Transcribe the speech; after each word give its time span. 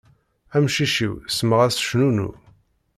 Amcic-iw 0.55 1.13
semmaɣ-as 1.29 1.77
cnunnu. 1.87 2.29